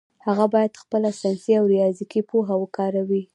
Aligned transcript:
هغه 0.27 0.45
باید 0.53 0.79
خپله 0.83 1.09
ساینسي 1.19 1.53
او 1.59 1.65
ریاضیکي 1.73 2.21
پوهه 2.29 2.55
وکاروي. 2.59 3.21